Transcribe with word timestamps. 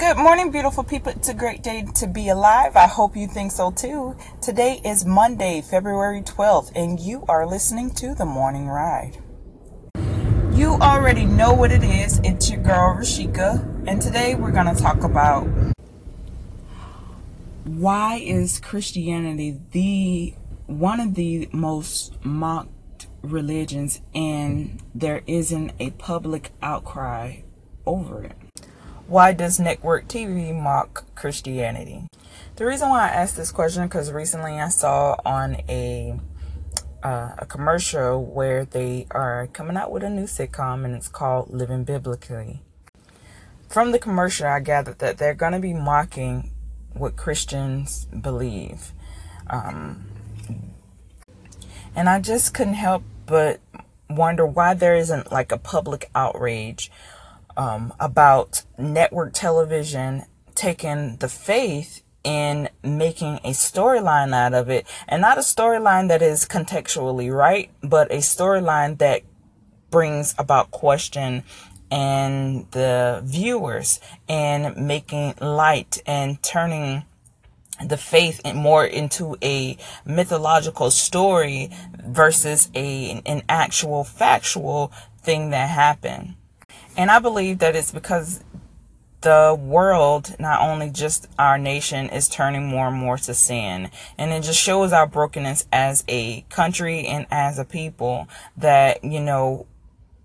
Good 0.00 0.16
morning, 0.16 0.50
beautiful 0.50 0.82
people. 0.82 1.12
It's 1.12 1.28
a 1.28 1.34
great 1.34 1.62
day 1.62 1.84
to 1.96 2.06
be 2.06 2.30
alive. 2.30 2.74
I 2.74 2.86
hope 2.86 3.14
you 3.18 3.26
think 3.26 3.52
so 3.52 3.70
too. 3.70 4.16
Today 4.40 4.80
is 4.82 5.04
Monday, 5.04 5.60
February 5.60 6.22
12th, 6.22 6.72
and 6.74 6.98
you 6.98 7.22
are 7.28 7.46
listening 7.46 7.90
to 7.96 8.14
The 8.14 8.24
Morning 8.24 8.66
Ride. 8.66 9.18
You 10.54 10.78
already 10.80 11.26
know 11.26 11.52
what 11.52 11.70
it 11.70 11.84
is. 11.84 12.18
It's 12.24 12.48
your 12.50 12.62
girl, 12.62 12.96
Rashika, 12.96 13.62
and 13.86 14.00
today 14.00 14.34
we're 14.34 14.52
going 14.52 14.74
to 14.74 14.82
talk 14.82 15.04
about 15.04 15.46
why 17.64 18.16
is 18.16 18.58
Christianity 18.58 19.60
the 19.72 20.32
one 20.64 21.00
of 21.00 21.14
the 21.14 21.46
most 21.52 22.24
mocked 22.24 23.06
religions 23.20 24.00
and 24.14 24.82
there 24.94 25.20
isn't 25.26 25.72
a 25.78 25.90
public 25.90 26.52
outcry 26.62 27.42
over 27.84 28.24
it. 28.24 28.49
Why 29.10 29.32
does 29.32 29.58
network 29.58 30.06
TV 30.06 30.54
mock 30.54 31.04
Christianity? 31.16 32.06
The 32.54 32.64
reason 32.64 32.90
why 32.90 33.08
I 33.08 33.12
asked 33.12 33.36
this 33.36 33.50
question 33.50 33.82
because 33.82 34.12
recently 34.12 34.60
I 34.60 34.68
saw 34.68 35.16
on 35.24 35.56
a 35.68 36.16
uh, 37.02 37.30
a 37.38 37.44
commercial 37.44 38.24
where 38.24 38.64
they 38.64 39.08
are 39.10 39.48
coming 39.48 39.76
out 39.76 39.90
with 39.90 40.04
a 40.04 40.08
new 40.08 40.26
sitcom 40.26 40.84
and 40.84 40.94
it's 40.94 41.08
called 41.08 41.50
Living 41.50 41.82
Biblically. 41.82 42.60
From 43.68 43.90
the 43.90 43.98
commercial, 43.98 44.46
I 44.46 44.60
gathered 44.60 45.00
that 45.00 45.18
they're 45.18 45.34
going 45.34 45.54
to 45.54 45.58
be 45.58 45.74
mocking 45.74 46.52
what 46.92 47.16
Christians 47.16 48.04
believe. 48.04 48.92
Um, 49.48 50.04
and 51.96 52.08
I 52.08 52.20
just 52.20 52.54
couldn't 52.54 52.74
help 52.74 53.02
but 53.26 53.58
wonder 54.08 54.46
why 54.46 54.74
there 54.74 54.94
isn't 54.94 55.32
like 55.32 55.50
a 55.50 55.58
public 55.58 56.08
outrage 56.14 56.92
um, 57.56 57.92
about 58.00 58.62
network 58.78 59.32
television 59.32 60.24
taking 60.54 61.16
the 61.16 61.28
faith 61.28 62.02
in 62.22 62.68
making 62.82 63.36
a 63.44 63.50
storyline 63.50 64.34
out 64.34 64.52
of 64.52 64.68
it. 64.68 64.86
And 65.08 65.22
not 65.22 65.38
a 65.38 65.42
storyline 65.42 66.08
that 66.08 66.22
is 66.22 66.44
contextually 66.44 67.34
right 67.34 67.70
but 67.82 68.10
a 68.10 68.18
storyline 68.18 68.98
that 68.98 69.22
brings 69.90 70.34
about 70.38 70.70
question 70.70 71.42
and 71.90 72.70
the 72.70 73.20
viewers 73.24 74.00
and 74.28 74.76
making 74.76 75.34
light 75.40 76.02
and 76.06 76.40
turning 76.42 77.04
the 77.84 77.96
faith 77.96 78.40
more 78.54 78.84
into 78.84 79.36
a 79.42 79.76
mythological 80.04 80.90
story 80.90 81.70
versus 82.06 82.68
a 82.74 83.22
an 83.26 83.42
actual 83.48 84.04
factual 84.04 84.92
thing 85.22 85.50
that 85.50 85.68
happened 85.68 86.34
and 87.00 87.10
I 87.10 87.18
believe 87.18 87.60
that 87.60 87.74
it's 87.74 87.92
because 87.92 88.44
the 89.22 89.58
world, 89.58 90.36
not 90.38 90.60
only 90.60 90.90
just 90.90 91.28
our 91.38 91.56
nation, 91.56 92.10
is 92.10 92.28
turning 92.28 92.66
more 92.66 92.88
and 92.88 92.96
more 92.98 93.16
to 93.16 93.32
sin. 93.32 93.90
And 94.18 94.32
it 94.32 94.42
just 94.42 94.60
shows 94.60 94.92
our 94.92 95.06
brokenness 95.06 95.66
as 95.72 96.04
a 96.08 96.42
country 96.50 97.06
and 97.06 97.26
as 97.30 97.58
a 97.58 97.64
people 97.64 98.28
that, 98.54 99.02
you 99.02 99.18
know, 99.18 99.66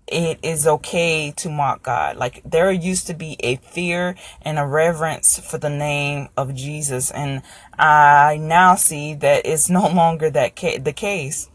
it 0.06 0.38
is 0.42 0.66
okay 0.66 1.32
to 1.38 1.48
mock 1.48 1.82
God. 1.82 2.18
Like 2.18 2.42
there 2.44 2.70
used 2.70 3.06
to 3.06 3.14
be 3.14 3.38
a 3.40 3.56
fear 3.56 4.14
and 4.42 4.58
a 4.58 4.66
reverence 4.66 5.38
for 5.38 5.56
the 5.56 5.70
name 5.70 6.28
of 6.36 6.54
Jesus. 6.54 7.10
And 7.10 7.40
I 7.78 8.36
now 8.38 8.74
see 8.74 9.14
that 9.14 9.46
it's 9.46 9.70
no 9.70 9.88
longer 9.94 10.28
that 10.28 10.56
ca- 10.56 10.76
the 10.76 10.92
case. 10.92 11.48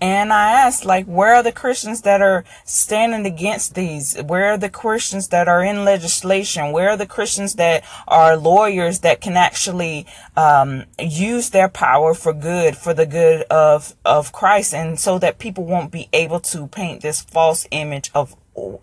And 0.00 0.32
I 0.32 0.52
asked, 0.52 0.86
like, 0.86 1.04
where 1.04 1.34
are 1.34 1.42
the 1.42 1.52
Christians 1.52 2.02
that 2.02 2.22
are 2.22 2.44
standing 2.64 3.26
against 3.26 3.74
these? 3.74 4.16
Where 4.22 4.52
are 4.52 4.56
the 4.56 4.70
Christians 4.70 5.28
that 5.28 5.46
are 5.46 5.62
in 5.62 5.84
legislation? 5.84 6.72
Where 6.72 6.90
are 6.90 6.96
the 6.96 7.06
Christians 7.06 7.54
that 7.56 7.84
are 8.08 8.34
lawyers 8.36 9.00
that 9.00 9.20
can 9.20 9.36
actually 9.36 10.06
um, 10.36 10.84
use 10.98 11.50
their 11.50 11.68
power 11.68 12.14
for 12.14 12.32
good, 12.32 12.78
for 12.78 12.94
the 12.94 13.04
good 13.04 13.42
of 13.50 13.94
of 14.04 14.32
Christ, 14.32 14.72
and 14.72 14.98
so 14.98 15.18
that 15.18 15.38
people 15.38 15.64
won't 15.64 15.90
be 15.90 16.08
able 16.14 16.40
to 16.40 16.66
paint 16.66 17.02
this 17.02 17.20
false 17.20 17.66
image 17.70 18.10
of 18.14 18.34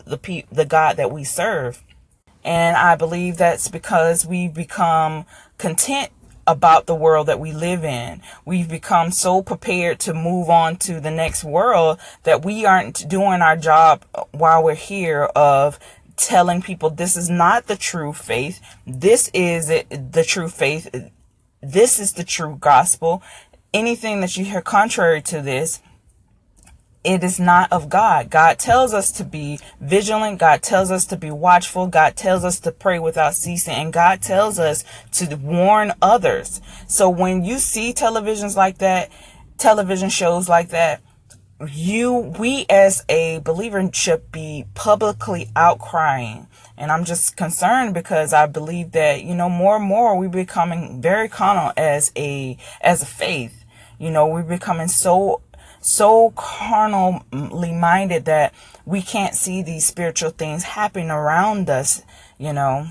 the 0.06 0.18
pe- 0.18 0.46
the 0.52 0.66
God 0.66 0.98
that 0.98 1.12
we 1.12 1.24
serve? 1.24 1.84
And 2.44 2.78
I 2.78 2.96
believe 2.96 3.38
that's 3.38 3.70
because 3.70 4.26
we 4.26 4.48
become 4.48 5.26
content 5.58 6.12
about 6.48 6.86
the 6.86 6.96
world 6.96 7.28
that 7.28 7.40
we 7.40 7.52
live 7.52 7.84
in. 7.84 8.22
We've 8.46 8.70
become 8.70 9.12
so 9.12 9.44
prepared 9.44 10.00
to 10.02 10.14
move 10.14 10.50
on 10.50 10.78
to 10.78 11.00
the 11.00 11.12
next 11.12 11.44
world 11.44 12.00
that 12.24 12.44
we 12.44 12.66
aren't 12.66 13.08
doing 13.08 13.42
our 13.42 13.58
job 13.58 14.06
while 14.32 14.64
we're 14.64 14.76
here 14.76 15.24
of 15.36 15.78
telling 16.16 16.62
people 16.62 16.90
this 16.90 17.16
is 17.16 17.30
not 17.30 17.68
the 17.68 17.76
true 17.76 18.14
faith. 18.14 18.60
This 18.88 19.30
is 19.34 19.70
it, 19.70 20.14
the 20.14 20.24
true 20.24 20.50
faith. 20.50 20.90
This 21.62 22.00
is 22.00 22.14
the 22.14 22.24
true 22.24 22.58
gospel. 22.60 23.22
Anything 23.74 24.22
that 24.22 24.38
you 24.38 24.46
hear 24.46 24.62
contrary 24.62 25.22
to 25.24 25.42
this 25.42 25.82
it 27.04 27.24
is 27.24 27.40
not 27.40 27.72
of 27.72 27.90
God. 27.90 28.30
God 28.30 28.60
tells 28.60 28.94
us 28.94 29.12
to 29.14 29.24
be 29.24 29.60
vigilant. 29.80 30.40
God 30.40 30.62
tells 30.62 30.92
us 30.92 31.06
to 31.06 31.16
be 31.16 31.32
watchful. 31.32 31.88
God 31.88 32.16
tells 32.16 32.44
us 32.44 32.60
to 32.62 32.72
pray 32.72 33.00
without 33.00 33.36
ceasing. 33.36 33.76
And 33.76 33.94
God 33.94 34.22
tells 34.22 34.60
us 34.60 34.84
to 35.14 35.36
warn 35.36 35.94
others. 36.02 36.60
So 36.88 37.10
when 37.10 37.46
you 37.46 37.60
see 37.60 37.94
televisions 37.94 38.56
like 38.56 38.80
that, 38.80 39.10
television 39.58 40.10
shows 40.10 40.50
like 40.50 40.70
that, 40.70 41.02
you, 41.72 42.14
we 42.14 42.66
as 42.70 43.04
a 43.10 43.40
believer 43.40 43.90
should 43.94 44.32
be 44.32 44.66
publicly 44.76 45.50
outcrying. 45.56 46.48
And 46.78 46.92
I'm 46.92 47.06
just 47.06 47.36
concerned 47.36 47.94
because 47.94 48.34
I 48.34 48.46
believe 48.46 48.92
that, 48.92 49.24
you 49.24 49.34
know, 49.34 49.50
more 49.50 49.78
and 49.78 49.86
more 49.86 50.18
we're 50.18 50.30
becoming 50.30 51.02
very 51.02 51.28
carnal 51.30 51.74
as 51.76 52.12
a, 52.16 52.58
as 52.82 53.02
a 53.02 53.08
faith. 53.08 53.64
You 53.98 54.12
know, 54.12 54.28
we're 54.28 54.44
becoming 54.44 54.88
so 54.88 55.42
so 55.88 56.32
carnally 56.36 57.72
minded 57.72 58.26
that 58.26 58.54
we 58.86 59.02
can't 59.02 59.34
see 59.34 59.62
these 59.62 59.88
spiritual 59.88 60.32
things 60.32 60.64
happening 60.64 61.10
around 61.10 61.70
us, 61.70 62.04
you 62.38 62.52
know. 62.52 62.88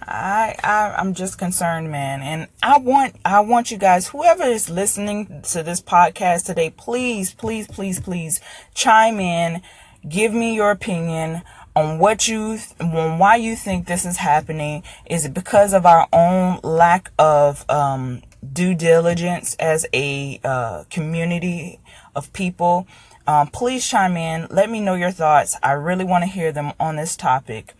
I, 0.00 0.56
I 0.64 0.94
I'm 0.98 1.12
just 1.12 1.36
concerned, 1.38 1.92
man, 1.92 2.22
and 2.22 2.48
I 2.62 2.78
want 2.78 3.16
I 3.26 3.40
want 3.40 3.70
you 3.70 3.76
guys, 3.76 4.08
whoever 4.08 4.44
is 4.44 4.70
listening 4.70 5.42
to 5.50 5.62
this 5.62 5.82
podcast 5.82 6.46
today, 6.46 6.70
please, 6.70 7.34
please, 7.34 7.66
please, 7.66 8.00
please 8.00 8.40
chime 8.74 9.20
in, 9.20 9.60
give 10.08 10.32
me 10.32 10.54
your 10.54 10.70
opinion 10.70 11.42
on 11.76 11.98
what 11.98 12.26
you 12.26 12.58
on 12.80 13.18
why 13.18 13.36
you 13.36 13.54
think 13.54 13.86
this 13.86 14.06
is 14.06 14.16
happening. 14.16 14.82
Is 15.04 15.26
it 15.26 15.34
because 15.34 15.74
of 15.74 15.84
our 15.84 16.08
own 16.10 16.58
lack 16.62 17.12
of 17.18 17.68
um, 17.68 18.22
due 18.52 18.74
diligence 18.74 19.54
as 19.56 19.86
a 19.92 20.40
uh, 20.44 20.84
community 20.90 21.80
of 22.14 22.32
people. 22.32 22.86
Um, 23.26 23.48
please 23.48 23.86
chime 23.86 24.16
in. 24.16 24.46
Let 24.50 24.70
me 24.70 24.80
know 24.80 24.94
your 24.94 25.10
thoughts. 25.10 25.56
I 25.62 25.72
really 25.72 26.04
want 26.04 26.22
to 26.22 26.30
hear 26.30 26.52
them 26.52 26.72
on 26.80 26.96
this 26.96 27.16
topic. 27.16 27.74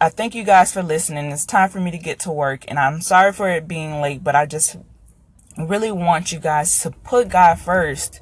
I 0.00 0.08
thank 0.08 0.34
you 0.34 0.44
guys 0.44 0.72
for 0.72 0.82
listening. 0.82 1.30
It's 1.32 1.44
time 1.44 1.70
for 1.70 1.80
me 1.80 1.90
to 1.90 1.98
get 1.98 2.20
to 2.20 2.30
work, 2.30 2.64
and 2.68 2.78
I'm 2.78 3.00
sorry 3.00 3.32
for 3.32 3.48
it 3.50 3.66
being 3.66 4.00
late, 4.00 4.22
but 4.22 4.36
I 4.36 4.46
just 4.46 4.76
really 5.58 5.90
want 5.90 6.30
you 6.30 6.38
guys 6.38 6.80
to 6.82 6.90
put 6.92 7.28
God 7.28 7.58
first, 7.58 8.20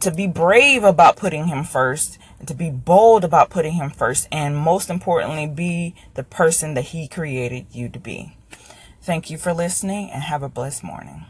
to 0.00 0.10
be 0.10 0.26
brave 0.26 0.82
about 0.82 1.16
putting 1.16 1.46
Him 1.46 1.62
first, 1.62 2.18
to 2.46 2.54
be 2.54 2.70
bold 2.70 3.22
about 3.22 3.50
putting 3.50 3.74
Him 3.74 3.90
first, 3.90 4.28
and 4.32 4.56
most 4.56 4.88
importantly, 4.88 5.46
be 5.46 5.94
the 6.14 6.24
person 6.24 6.72
that 6.72 6.86
He 6.86 7.06
created 7.06 7.66
you 7.70 7.90
to 7.90 7.98
be. 7.98 8.36
Thank 9.04 9.28
you 9.28 9.36
for 9.36 9.52
listening, 9.52 10.10
and 10.10 10.22
have 10.22 10.42
a 10.42 10.48
blessed 10.48 10.82
morning. 10.82 11.26